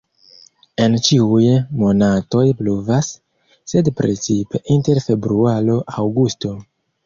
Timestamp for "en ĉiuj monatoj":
0.85-2.47